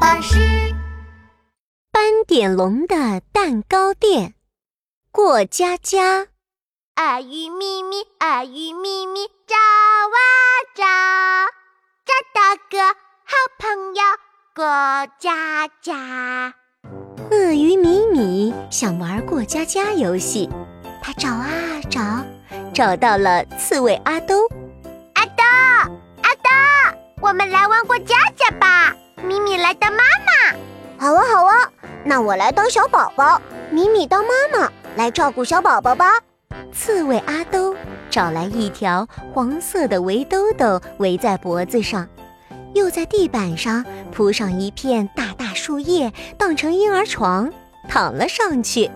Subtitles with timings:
[0.00, 0.38] 巴士。
[1.90, 4.34] 斑点龙的蛋糕店，
[5.10, 6.28] 过家家。
[6.96, 10.18] 鳄鱼咪咪，鳄鱼咪咪，找啊
[10.74, 10.84] 找，
[12.04, 12.84] 找到个
[13.24, 14.02] 好朋友
[14.54, 14.64] 过
[15.18, 16.54] 家家。
[17.30, 20.48] 鳄鱼米米想玩过家家游戏，
[21.02, 21.48] 他找啊
[21.90, 22.00] 找，
[22.72, 24.48] 找到了刺猬阿兜。
[25.14, 25.42] 阿兜，
[26.22, 26.50] 阿兜，
[27.20, 28.94] 我们来玩过家家吧。
[29.22, 30.56] 米米来当妈妈。
[30.98, 31.70] 好啊好啊，
[32.02, 33.38] 那我来当小宝宝，
[33.70, 36.18] 米米当妈妈来照顾小宝宝吧。
[36.72, 37.76] 刺猬阿兜
[38.08, 42.08] 找来一条黄色的围兜兜围在脖子上，
[42.72, 47.52] 又在地板上铺上一片大大树叶，当成婴儿床，
[47.90, 48.90] 躺了上去。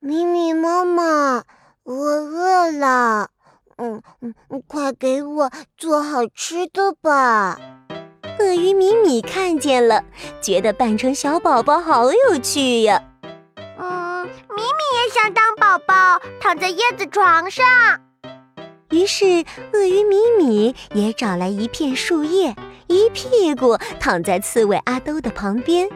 [0.00, 1.44] 米米妈妈，
[1.84, 3.28] 我饿了，
[3.76, 4.34] 嗯嗯，
[4.66, 7.60] 快给我做好吃的吧。
[8.38, 10.02] 鳄鱼米米看见了，
[10.40, 13.02] 觉得扮成小宝宝好有趣呀。
[13.78, 17.64] 嗯，米米也想当宝宝，躺在叶子床上。
[18.90, 22.54] 于是，鳄鱼米米也找来一片树叶，
[22.86, 25.88] 一屁股躺在刺猬阿兜的旁边。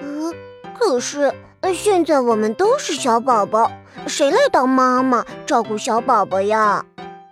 [0.00, 0.34] 嗯，
[0.78, 1.32] 可是
[1.74, 3.70] 现在我们都是小宝宝，
[4.06, 6.84] 谁来当妈妈照顾小宝宝呀？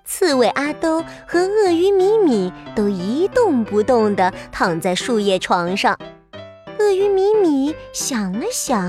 [0.05, 5.99] 刺猬阿兜和鳄鱼米米都一动不动地躺在树叶床上。
[6.79, 8.85] 鳄鱼米米想了想，我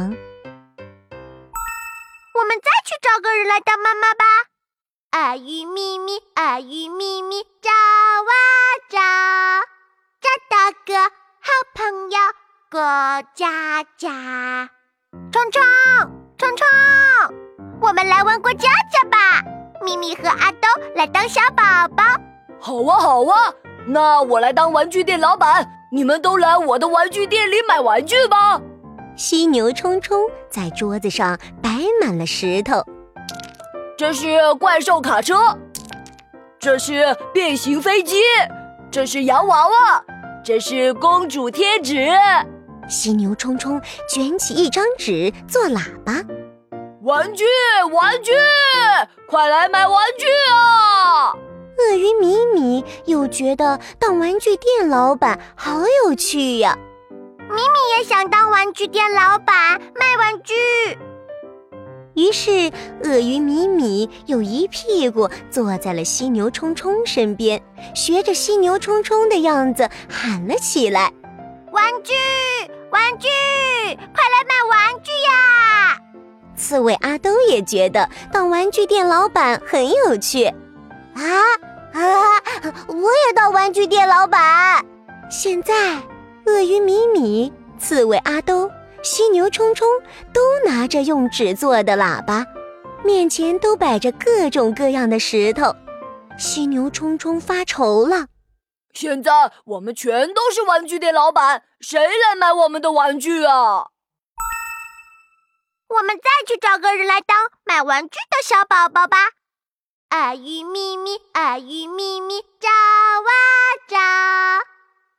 [2.45, 4.23] 们再去找个人来当妈妈吧。
[5.11, 8.31] 鳄鱼米米，鳄鱼米米，找啊
[8.89, 8.97] 找，
[10.19, 10.97] 找到个
[11.39, 12.17] 好朋友
[12.71, 12.81] 过
[13.35, 14.71] 家家。
[15.31, 15.61] 冲冲
[16.37, 16.67] 冲冲，
[17.79, 19.43] 我们来玩过家家吧。
[19.81, 21.63] 咪咪和阿兜来当小宝
[21.95, 22.03] 宝，
[22.59, 23.53] 好啊好啊，
[23.87, 28.61] 那我来当玩具店老板，你们都来我的玩具店里买玩具吧。
[29.15, 31.69] 犀牛冲冲在桌子上摆
[32.01, 32.83] 满了石头，
[33.97, 35.35] 这是怪兽卡车，
[36.59, 38.21] 这是变形飞机，
[38.89, 40.03] 这是洋娃娃，
[40.43, 42.07] 这是公主贴纸。
[42.89, 46.13] 犀牛冲冲卷起一张纸做喇叭。
[47.03, 47.43] 玩具，
[47.91, 48.31] 玩具，
[49.27, 51.35] 快来买玩具啊！
[51.77, 56.77] 鳄鱼米米又觉得当玩具店老板好有趣呀。
[57.49, 60.53] 米米也想当玩具店老板卖玩具。
[62.15, 62.71] 于是，
[63.03, 67.61] 鳄鱼米米又一屁股坐在了犀牛冲冲身边，
[67.93, 71.11] 学着犀牛冲冲的样子喊了起来
[71.73, 72.13] ：“玩具，
[72.91, 73.92] 玩具，快来买玩具呀！”
[76.73, 80.47] 刺猬阿兜也觉得当玩具店老板很有趣，
[81.13, 81.21] 啊
[81.93, 82.01] 啊！
[82.87, 84.83] 我也当玩具店老板。
[85.29, 86.01] 现在，
[86.47, 88.71] 鳄鱼米米、刺猬阿兜、
[89.03, 89.87] 犀牛冲冲
[90.33, 92.43] 都拿着用纸做的喇叭，
[93.03, 95.75] 面前都摆着各种各样的石头。
[96.39, 98.25] 犀牛冲冲发愁了：
[98.95, 99.31] 现在
[99.65, 103.89] 我们全都是玩具店老板，谁来买我们的玩具啊？
[106.13, 109.17] 再去找个人来当买玩具的小宝宝吧。
[110.11, 113.31] 鳄鱼咪咪，鳄鱼咪咪，找啊
[113.87, 113.97] 找，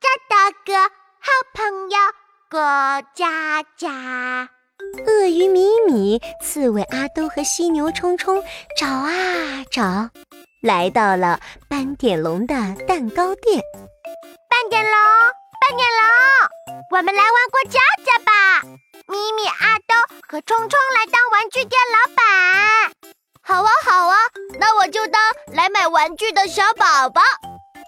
[0.00, 0.82] 找到个
[1.20, 1.98] 好朋友
[2.48, 2.60] 过
[3.14, 4.48] 家家。
[5.06, 8.42] 鳄鱼咪咪、刺猬阿兜和犀牛冲冲
[8.78, 10.10] 找啊找，
[10.62, 12.54] 来到了斑点龙的
[12.86, 13.60] 蛋糕店。
[14.48, 14.92] 斑点龙，
[15.60, 18.62] 斑点龙，我们来玩过家家吧。
[19.06, 19.94] 咪咪、阿兜
[20.26, 22.92] 和冲冲来当玩具店老板，
[23.42, 24.16] 好啊好啊，
[24.58, 25.20] 那我就当
[25.52, 27.20] 来买玩具的小宝宝。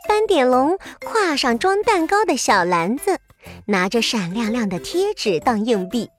[0.07, 3.19] 斑点龙挎上装蛋糕的小篮子，
[3.67, 6.11] 拿着闪亮亮的贴纸当硬币。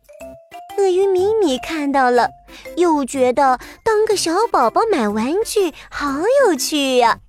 [0.79, 2.29] 鳄鱼米米看到了，
[2.75, 6.07] 又觉得当个小宝宝买玩具好
[6.43, 7.19] 有趣呀。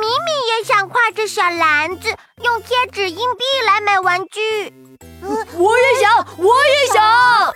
[0.00, 4.72] 米米也想挎着小篮子，用贴纸、硬币来买玩具。
[5.22, 7.54] 嗯我也想，我也想。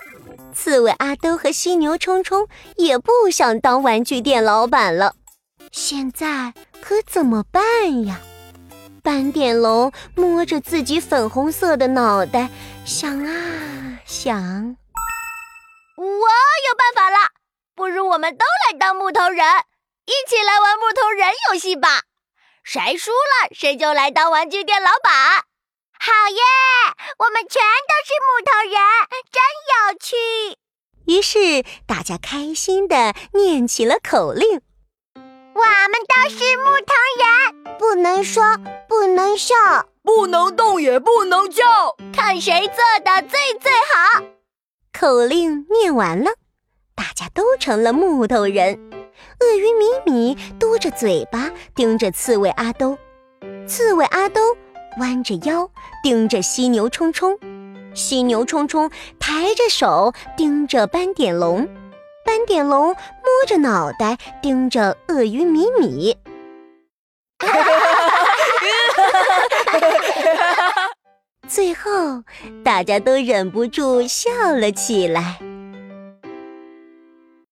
[0.54, 5.14] 刺猬阿兜和犀牛冲冲也不想当玩具店老板了，
[5.70, 6.52] 现在
[6.82, 8.20] 可怎么办呀？
[9.02, 12.50] 斑点龙摸着自己粉红色的脑袋，
[12.84, 14.76] 想啊想。
[15.96, 17.16] 我有办法了，
[17.74, 19.46] 不如我们都来当木头人，
[20.06, 22.02] 一起来玩木头人游戏吧。
[22.62, 25.12] 谁输了，谁就来当玩具店老板。
[25.98, 26.40] 好耶！
[27.18, 28.78] 我们全都是木头人，
[29.30, 30.16] 真有趣。
[31.06, 34.60] 于是大家开心的念起了口令
[35.54, 38.56] ：“我们都是木头人，不能说，
[38.88, 39.54] 不能笑。”
[40.02, 44.24] 不能动也不能叫，看谁做的最最好。
[44.98, 46.32] 口令念完了，
[46.94, 48.99] 大家都成了木头人。
[49.40, 52.98] 鳄鱼米米嘟着嘴巴盯着刺猬阿兜，
[53.66, 54.40] 刺猬阿兜
[54.98, 55.70] 弯着腰
[56.02, 57.38] 盯着犀牛冲冲，
[57.94, 61.66] 犀牛冲冲抬着手盯着斑点龙，
[62.24, 62.96] 斑点龙摸
[63.46, 66.16] 着脑袋盯着鳄鱼米米。
[71.48, 72.22] 最后，
[72.64, 75.40] 大家都忍不住笑了起来。